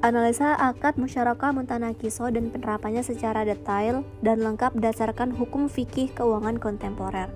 Analisa 0.00 0.56
akad 0.56 0.96
musyarakah 0.96 1.52
mutanakiso 1.52 2.24
dan 2.32 2.48
penerapannya 2.48 3.04
secara 3.04 3.44
detail 3.44 4.00
dan 4.24 4.40
lengkap 4.40 4.72
berdasarkan 4.72 5.28
hukum 5.36 5.68
fikih 5.68 6.08
keuangan 6.16 6.56
kontemporer. 6.56 7.28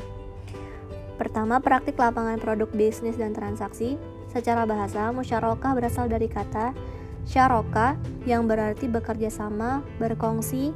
Pertama, 1.21 1.61
praktik 1.61 2.01
lapangan 2.01 2.41
produk 2.41 2.73
bisnis 2.73 3.21
dan 3.21 3.37
transaksi. 3.37 4.01
Secara 4.33 4.65
bahasa, 4.65 5.13
musyarakah 5.13 5.77
berasal 5.77 6.09
dari 6.09 6.25
kata 6.25 6.73
syaroka 7.29 8.01
yang 8.25 8.49
berarti 8.49 8.89
bekerja 8.89 9.29
sama, 9.29 9.85
berkongsi, 10.01 10.73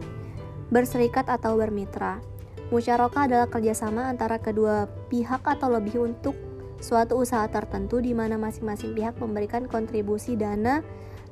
berserikat 0.68 1.24
atau 1.32 1.56
bermitra. 1.56 2.20
Musyarakah 2.68 3.32
adalah 3.32 3.48
kerjasama 3.48 4.12
antara 4.12 4.36
kedua 4.36 4.92
pihak 5.08 5.40
atau 5.40 5.72
lebih 5.72 6.04
untuk 6.04 6.36
suatu 6.84 7.16
usaha 7.16 7.48
tertentu 7.48 8.04
di 8.04 8.12
mana 8.12 8.36
masing-masing 8.36 8.92
pihak 8.92 9.16
memberikan 9.16 9.64
kontribusi 9.64 10.36
dana 10.36 10.84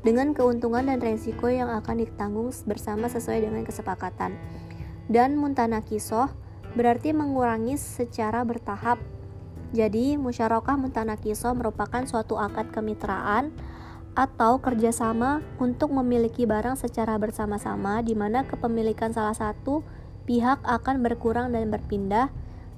dengan 0.07 0.31
keuntungan 0.31 0.87
dan 0.87 1.03
resiko 1.03 1.51
yang 1.51 1.67
akan 1.67 2.07
ditanggung 2.07 2.55
bersama 2.63 3.11
sesuai 3.11 3.43
dengan 3.43 3.67
kesepakatan. 3.67 4.39
Dan 5.11 5.35
muntana 5.35 5.83
kisoh 5.83 6.31
berarti 6.79 7.11
mengurangi 7.11 7.75
secara 7.75 8.47
bertahap. 8.47 9.03
Jadi, 9.75 10.15
musyarakah 10.15 10.79
muntana 10.79 11.19
kisoh 11.19 11.51
merupakan 11.59 12.07
suatu 12.07 12.39
akad 12.39 12.71
kemitraan 12.71 13.51
atau 14.15 14.63
kerjasama 14.63 15.43
untuk 15.59 15.91
memiliki 15.91 16.47
barang 16.47 16.79
secara 16.79 17.19
bersama-sama 17.19 17.99
di 18.01 18.15
mana 18.15 18.47
kepemilikan 18.47 19.11
salah 19.11 19.35
satu 19.35 19.83
pihak 20.25 20.63
akan 20.63 21.03
berkurang 21.03 21.51
dan 21.51 21.69
berpindah 21.69 22.31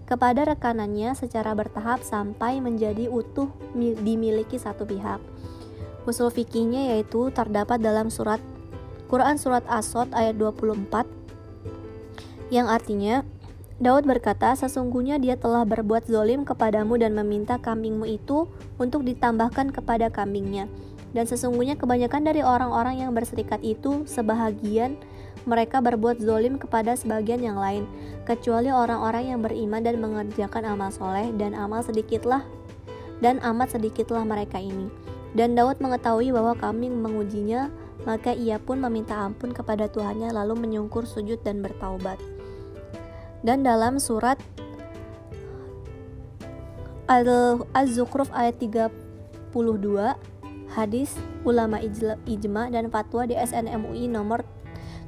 kepada 0.08 0.48
rekanannya 0.48 1.12
secara 1.12 1.52
bertahap 1.52 2.00
sampai 2.00 2.64
menjadi 2.64 3.12
utuh 3.12 3.52
dimiliki 3.76 4.56
satu 4.56 4.88
pihak. 4.88 5.20
Usul 6.08 6.32
fikihnya 6.32 6.96
yaitu 6.96 7.28
terdapat 7.36 7.84
dalam 7.84 8.08
surat 8.08 8.40
Quran 9.12 9.36
surat 9.36 9.60
As-Sod 9.68 10.16
ayat 10.16 10.40
24 10.40 11.04
yang 12.48 12.72
artinya 12.72 13.28
Daud 13.78 14.10
berkata, 14.10 14.58
sesungguhnya 14.58 15.22
dia 15.22 15.38
telah 15.38 15.62
berbuat 15.62 16.10
zolim 16.10 16.42
kepadamu 16.42 16.98
dan 16.98 17.14
meminta 17.14 17.62
kambingmu 17.62 18.10
itu 18.10 18.50
untuk 18.74 19.06
ditambahkan 19.06 19.70
kepada 19.70 20.10
kambingnya. 20.10 20.66
Dan 21.14 21.30
sesungguhnya 21.30 21.78
kebanyakan 21.78 22.26
dari 22.26 22.42
orang-orang 22.42 23.06
yang 23.06 23.14
berserikat 23.14 23.62
itu, 23.62 24.02
sebahagian 24.02 24.98
mereka 25.46 25.78
berbuat 25.78 26.18
zolim 26.18 26.58
kepada 26.58 26.98
sebagian 26.98 27.38
yang 27.38 27.54
lain, 27.54 27.86
kecuali 28.26 28.66
orang-orang 28.66 29.30
yang 29.30 29.40
beriman 29.46 29.86
dan 29.86 30.02
mengerjakan 30.02 30.74
amal 30.74 30.90
soleh, 30.90 31.30
dan 31.38 31.54
amal 31.54 31.78
sedikitlah, 31.86 32.42
dan 33.22 33.38
amat 33.46 33.78
sedikitlah 33.78 34.26
mereka 34.26 34.58
ini. 34.58 34.90
Dan 35.38 35.54
Daud 35.54 35.78
mengetahui 35.78 36.34
bahwa 36.34 36.58
kami 36.58 36.90
mengujinya, 36.90 37.70
maka 38.02 38.34
ia 38.34 38.58
pun 38.58 38.82
meminta 38.82 39.14
ampun 39.22 39.54
kepada 39.54 39.86
Tuhannya 39.86 40.34
lalu 40.34 40.66
menyungkur 40.66 41.06
sujud 41.06 41.38
dan 41.46 41.62
bertaubat. 41.62 42.18
Dan 43.46 43.62
dalam 43.62 44.02
surat 44.02 44.34
Az-Zukhruf 47.06 48.34
ayat 48.34 48.58
32 48.58 49.54
hadis 50.74 51.14
ulama 51.46 51.78
ijma 52.26 52.68
dan 52.74 52.90
fatwa 52.90 53.22
di 53.24 53.38
SNMUI 53.38 54.10
nomor 54.10 54.42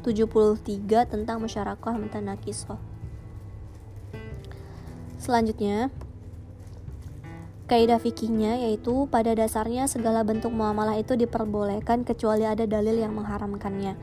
73 0.07 1.11
tentang 1.11 1.43
masyarakat 1.43 1.93
mentanakisoh. 1.93 2.79
Selanjutnya, 5.21 5.93
Kaidah 7.71 8.03
fikihnya 8.03 8.67
yaitu 8.67 9.07
pada 9.07 9.31
dasarnya 9.31 9.87
segala 9.87 10.27
bentuk 10.27 10.51
muamalah 10.51 10.99
itu 10.99 11.15
diperbolehkan 11.15 12.03
kecuali 12.03 12.43
ada 12.43 12.67
dalil 12.67 12.99
yang 12.99 13.15
mengharamkannya. 13.15 13.95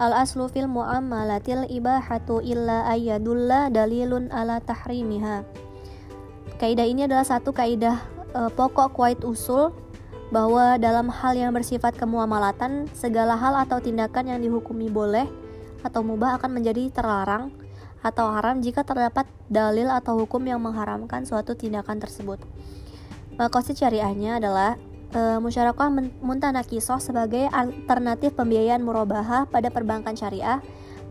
Al 0.00 0.16
aslu 0.16 0.48
fil 0.48 0.64
muamalatil 0.64 1.68
ibahatu 1.68 2.40
illa 2.40 2.88
ayyadulla 2.88 3.68
dalilun 3.68 4.32
ala 4.32 4.64
tahrimiha. 4.64 5.44
Kaidah 6.56 6.88
ini 6.88 7.04
adalah 7.04 7.28
satu 7.28 7.52
kaidah 7.52 8.00
e, 8.32 8.48
pokok 8.56 8.96
kuait 8.96 9.20
usul 9.20 9.68
bahwa 10.32 10.80
dalam 10.80 11.12
hal 11.12 11.36
yang 11.36 11.52
bersifat 11.52 12.00
kemuamalatan 12.00 12.88
segala 12.96 13.36
hal 13.36 13.52
atau 13.52 13.84
tindakan 13.84 14.32
yang 14.32 14.40
dihukumi 14.40 14.88
boleh 14.88 15.28
atau 15.84 16.00
mubah 16.00 16.40
akan 16.40 16.56
menjadi 16.56 16.88
terlarang 16.88 17.52
atau 18.00 18.32
haram 18.32 18.64
jika 18.64 18.80
terdapat 18.80 19.28
dalil 19.52 19.92
atau 19.92 20.24
hukum 20.24 20.40
yang 20.40 20.64
mengharamkan 20.64 21.28
suatu 21.28 21.52
tindakan 21.52 22.00
tersebut. 22.00 22.40
Makosid 23.40 23.80
syariahnya 23.80 24.36
adalah 24.36 24.76
e, 25.16 25.40
musyarakah 25.40 25.88
muntanakisoh 26.20 27.00
sebagai 27.00 27.48
alternatif 27.48 28.36
pembiayaan 28.36 28.84
murabahah 28.84 29.48
pada 29.48 29.72
perbankan 29.72 30.12
syariah 30.12 30.60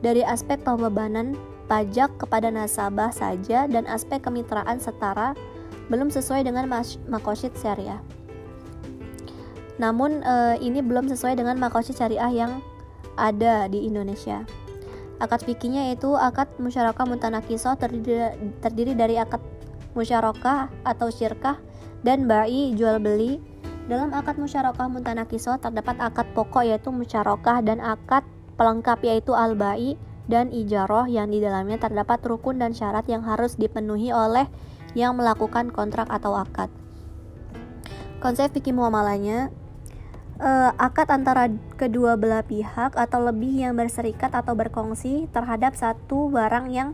dari 0.05 0.21
aspek 0.21 0.61
pembebanan 0.61 1.33
pajak 1.65 2.13
kepada 2.21 2.53
nasabah 2.53 3.09
saja 3.09 3.65
dan 3.65 3.89
aspek 3.89 4.21
kemitraan 4.21 4.77
setara 4.77 5.33
belum 5.89 6.13
sesuai 6.13 6.45
dengan 6.45 6.69
makosid 7.09 7.49
syariah. 7.57 7.97
Namun 9.81 10.21
e, 10.21 10.61
ini 10.61 10.85
belum 10.85 11.09
sesuai 11.09 11.33
dengan 11.33 11.57
makosid 11.57 11.97
syariah 11.97 12.29
yang 12.29 12.61
ada 13.17 13.65
di 13.65 13.89
Indonesia. 13.89 14.45
Akad 15.17 15.41
fikihnya 15.49 15.89
yaitu 15.89 16.13
akad 16.13 16.45
musyarakah 16.61 17.09
muntanakisoh 17.09 17.73
terdiri, 17.73 18.37
terdiri 18.61 18.93
dari 18.93 19.17
akad 19.17 19.41
musyarakah 19.97 20.69
atau 20.85 21.09
syirkah 21.09 21.57
dan 22.03 22.25
bayi 22.29 22.75
jual 22.75 22.99
beli. 23.01 23.39
Dalam 23.89 24.13
akad 24.13 24.37
musyarakah 24.37 24.85
mutanakiso 24.85 25.57
terdapat 25.57 25.97
akad 25.97 26.29
pokok 26.37 26.61
yaitu 26.61 26.93
musyarakah 26.93 27.65
dan 27.65 27.81
akad 27.81 28.21
pelengkap 28.53 29.01
yaitu 29.01 29.33
al-ba'i 29.33 29.97
dan 30.29 30.53
ijaroh 30.53 31.09
yang 31.09 31.33
di 31.33 31.41
dalamnya 31.41 31.81
terdapat 31.81 32.21
rukun 32.21 32.61
dan 32.61 32.77
syarat 32.77 33.09
yang 33.09 33.25
harus 33.25 33.57
dipenuhi 33.57 34.13
oleh 34.13 34.45
yang 34.93 35.17
melakukan 35.17 35.73
kontrak 35.73 36.05
atau 36.05 36.37
akad. 36.37 36.69
Konsep 38.21 38.53
fikih 38.53 38.77
muamalahnya 38.77 39.49
eh, 40.37 40.71
akad 40.77 41.09
antara 41.09 41.49
kedua 41.79 42.13
belah 42.13 42.45
pihak 42.45 42.93
atau 42.93 43.19
lebih 43.25 43.57
yang 43.57 43.73
berserikat 43.73 44.29
atau 44.37 44.53
berkongsi 44.53 45.25
terhadap 45.33 45.73
satu 45.73 46.29
barang 46.29 46.69
yang 46.69 46.93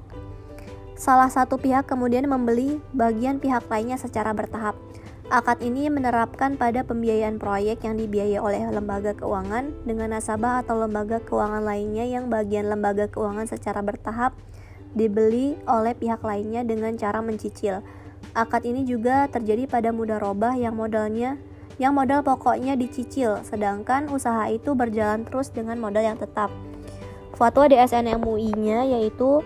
salah 0.95 1.27
satu 1.27 1.59
pihak 1.59 1.85
kemudian 1.91 2.25
membeli 2.25 2.79
bagian 2.95 3.37
pihak 3.39 3.67
lainnya 3.67 3.99
secara 3.99 4.31
bertahap. 4.31 4.79
Akad 5.25 5.59
ini 5.65 5.89
menerapkan 5.89 6.53
pada 6.53 6.85
pembiayaan 6.85 7.41
proyek 7.41 7.81
yang 7.81 7.97
dibiayai 7.97 8.37
oleh 8.37 8.61
lembaga 8.69 9.17
keuangan 9.17 9.73
dengan 9.83 10.13
nasabah 10.13 10.61
atau 10.61 10.77
lembaga 10.77 11.17
keuangan 11.21 11.65
lainnya 11.65 12.05
yang 12.05 12.29
bagian 12.29 12.69
lembaga 12.69 13.09
keuangan 13.09 13.49
secara 13.49 13.81
bertahap 13.81 14.37
dibeli 14.93 15.57
oleh 15.67 15.97
pihak 15.97 16.21
lainnya 16.21 16.61
dengan 16.61 16.93
cara 16.95 17.19
mencicil. 17.25 17.81
Akad 18.37 18.69
ini 18.69 18.85
juga 18.85 19.25
terjadi 19.27 19.65
pada 19.65 19.89
mudarobah 19.89 20.55
yang 20.55 20.77
modalnya 20.77 21.41
yang 21.75 21.91
modal 21.91 22.23
pokoknya 22.23 22.79
dicicil, 22.79 23.43
sedangkan 23.43 24.07
usaha 24.07 24.47
itu 24.47 24.71
berjalan 24.71 25.27
terus 25.27 25.51
dengan 25.51 25.75
modal 25.75 26.07
yang 26.07 26.15
tetap. 26.15 26.47
Fatwa 27.35 27.67
DSN 27.67 28.15
MUI-nya 28.15 28.87
yaitu 28.87 29.43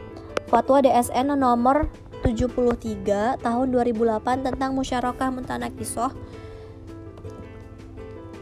Fatwa 0.50 0.82
DSN 0.82 1.38
nomor 1.38 1.94
73 2.26 3.38
tahun 3.38 3.68
2008 3.70 4.50
tentang 4.50 4.74
musyarakah 4.74 5.30
mutanakisoh. 5.30 6.10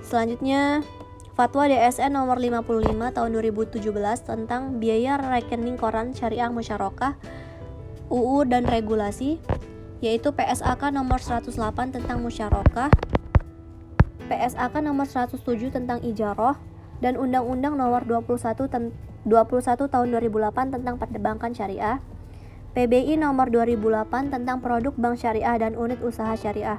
Selanjutnya 0.08 0.88
Fatwa 1.36 1.68
DSN 1.68 2.16
nomor 2.16 2.40
55 2.40 3.12
tahun 3.12 3.30
2017 3.44 3.84
tentang 4.24 4.80
biaya 4.80 5.20
rekening 5.20 5.76
koran 5.76 6.16
syariah 6.16 6.48
musyarakah 6.48 7.20
UU 8.08 8.48
dan 8.48 8.64
regulasi 8.64 9.44
yaitu 10.00 10.32
PSAK 10.32 10.96
nomor 10.96 11.20
108 11.20 11.52
tentang 11.92 12.24
musyarakah 12.24 12.88
PSAK 14.32 14.80
nomor 14.80 15.12
107 15.12 15.76
tentang 15.76 16.00
ijaroh 16.08 16.56
dan 17.04 17.20
Undang-Undang 17.20 17.76
nomor 17.76 18.08
21 18.08 18.96
21 19.28 19.92
tahun 19.92 20.08
2008 20.16 20.80
tentang 20.80 20.96
perbankan 20.96 21.52
syariah 21.52 22.00
PBI 22.78 23.18
nomor 23.18 23.50
2008 23.50 24.30
tentang 24.30 24.62
produk 24.62 24.94
bank 24.94 25.18
syariah 25.18 25.58
dan 25.58 25.74
unit 25.74 25.98
usaha 25.98 26.30
syariah. 26.38 26.78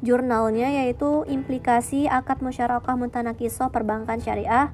Jurnalnya 0.00 0.72
yaitu 0.72 1.28
implikasi 1.28 2.08
akad 2.08 2.40
musyarakah 2.40 2.96
mutanakisoh 2.96 3.68
perbankan 3.68 4.24
syariah 4.24 4.72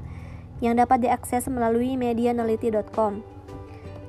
yang 0.63 0.79
dapat 0.79 1.03
diakses 1.03 1.51
melalui 1.51 1.99
medianality.com. 1.99 3.27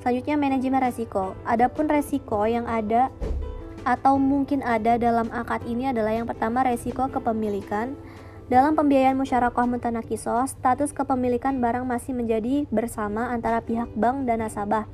Selanjutnya 0.06 0.38
manajemen 0.38 0.85
resiko. 0.85 1.33
Adapun 1.50 1.89
resiko 1.89 2.45
yang 2.45 2.69
ada 2.69 3.09
atau 3.89 4.21
mungkin 4.21 4.62
ada 4.62 5.01
dalam 5.01 5.33
akad 5.33 5.65
ini 5.65 5.89
adalah 5.89 6.13
yang 6.13 6.29
pertama 6.29 6.62
resiko 6.62 7.09
kepemilikan. 7.09 7.97
Dalam 8.45 8.77
pembiayaan 8.77 9.18
musyarakah 9.18 9.65
mutanakisoh, 9.65 10.45
status 10.45 10.94
kepemilikan 10.94 11.57
barang 11.57 11.81
masih 11.81 12.13
menjadi 12.13 12.69
bersama 12.69 13.33
antara 13.33 13.57
pihak 13.57 13.89
bank 13.97 14.30
dan 14.30 14.45
nasabah. 14.45 14.86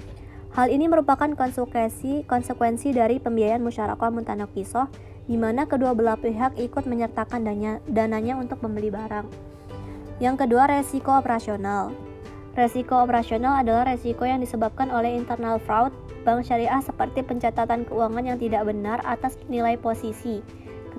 Hal 0.55 0.71
ini 0.71 0.87
merupakan 0.87 1.27
konsekuensi 1.35 2.23
konsekuensi 2.31 2.95
dari 2.95 3.19
pembiayaan 3.19 3.59
musyarakah 3.59 4.07
mutanakisoh 4.07 4.87
di 5.27 5.35
mana 5.35 5.67
kedua 5.67 5.91
belah 5.91 6.15
pihak 6.15 6.55
ikut 6.55 6.87
menyertakan 6.87 7.43
dana, 7.43 7.83
dananya 7.91 8.39
untuk 8.39 8.63
membeli 8.63 8.87
barang. 8.87 9.27
Yang 10.23 10.47
kedua, 10.47 10.71
resiko 10.71 11.11
operasional. 11.19 11.91
Resiko 12.55 13.03
operasional 13.03 13.59
adalah 13.59 13.83
resiko 13.83 14.23
yang 14.23 14.39
disebabkan 14.39 14.87
oleh 14.95 15.11
internal 15.11 15.59
fraud 15.59 15.91
bank 16.23 16.47
syariah 16.47 16.79
seperti 16.79 17.19
pencatatan 17.19 17.83
keuangan 17.83 18.31
yang 18.31 18.39
tidak 18.39 18.63
benar 18.63 19.03
atas 19.03 19.35
nilai 19.51 19.75
posisi, 19.75 20.39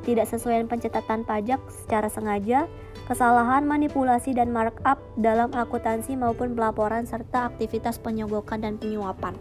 ketidaksesuaian 0.00 0.68
pencatatan 0.68 1.22
pajak 1.22 1.60
secara 1.68 2.08
sengaja, 2.08 2.66
kesalahan 3.06 3.68
manipulasi 3.68 4.32
dan 4.32 4.50
markup 4.50 5.00
dalam 5.20 5.52
akuntansi 5.52 6.16
maupun 6.16 6.56
pelaporan 6.56 7.04
serta 7.04 7.52
aktivitas 7.52 8.00
penyogokan 8.00 8.64
dan 8.64 8.80
penyuapan. 8.80 9.36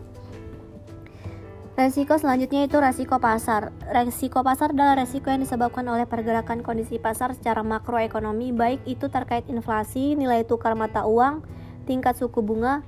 Resiko 1.72 2.20
selanjutnya 2.20 2.68
itu 2.68 2.78
resiko 2.84 3.16
pasar. 3.18 3.72
Resiko 3.88 4.44
pasar 4.44 4.76
adalah 4.76 5.00
resiko 5.02 5.32
yang 5.32 5.40
disebabkan 5.40 5.88
oleh 5.88 6.04
pergerakan 6.04 6.62
kondisi 6.62 7.00
pasar 7.00 7.32
secara 7.32 7.64
makroekonomi, 7.64 8.52
baik 8.52 8.84
itu 8.86 9.08
terkait 9.08 9.48
inflasi, 9.48 10.20
nilai 10.20 10.44
tukar 10.44 10.76
mata 10.76 11.08
uang, 11.08 11.42
tingkat 11.88 12.20
suku 12.20 12.44
bunga. 12.44 12.84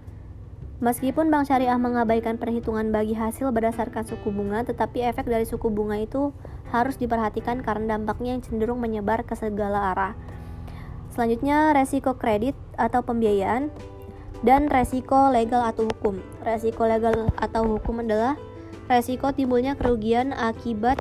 Meskipun 0.83 1.31
bank 1.31 1.47
syariah 1.47 1.79
mengabaikan 1.79 2.35
perhitungan 2.35 2.91
bagi 2.91 3.15
hasil 3.15 3.55
berdasarkan 3.55 4.03
suku 4.03 4.35
bunga, 4.35 4.67
tetapi 4.67 4.99
efek 5.09 5.31
dari 5.31 5.47
suku 5.47 5.71
bunga 5.71 5.95
itu 5.95 6.35
harus 6.73 6.97
diperhatikan 6.97 7.61
karena 7.61 7.95
dampaknya 7.95 8.33
yang 8.33 8.41
cenderung 8.41 8.81
menyebar 8.81 9.21
ke 9.21 9.37
segala 9.37 9.93
arah. 9.93 10.13
Selanjutnya, 11.13 11.77
resiko 11.77 12.17
kredit 12.17 12.57
atau 12.73 13.05
pembiayaan 13.05 13.69
dan 14.41 14.67
resiko 14.67 15.29
legal 15.29 15.61
atau 15.61 15.85
hukum. 15.85 16.17
Resiko 16.41 16.89
legal 16.89 17.29
atau 17.37 17.77
hukum 17.77 18.01
adalah 18.01 18.33
resiko 18.89 19.29
timbulnya 19.29 19.77
kerugian 19.77 20.33
akibat 20.33 20.97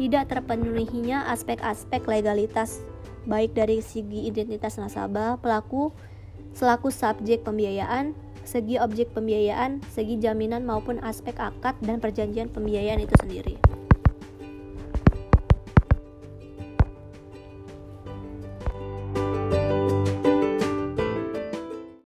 tidak 0.00 0.32
terpenuhinya 0.32 1.28
aspek-aspek 1.28 2.08
legalitas 2.08 2.80
baik 3.28 3.52
dari 3.52 3.84
segi 3.84 4.32
identitas 4.32 4.80
nasabah, 4.80 5.36
pelaku, 5.44 5.92
selaku 6.56 6.88
subjek 6.88 7.44
pembiayaan, 7.44 8.16
segi 8.48 8.80
objek 8.80 9.12
pembiayaan, 9.12 9.84
segi 9.92 10.16
jaminan 10.16 10.64
maupun 10.64 10.98
aspek 11.04 11.36
akad 11.36 11.76
dan 11.84 12.00
perjanjian 12.00 12.48
pembiayaan 12.48 13.04
itu 13.04 13.14
sendiri. 13.20 13.79